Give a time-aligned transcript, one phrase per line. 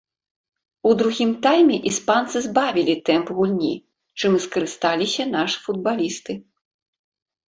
[0.91, 3.69] У другім тайме іспанцы збавілі тэмп гульні,
[4.19, 6.33] чым і скарысталіся нашы футбалісты.